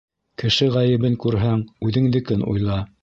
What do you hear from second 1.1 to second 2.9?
күрһәң, үҙеңдекен уйла.